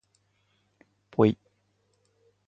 [1.11, 1.37] ぽい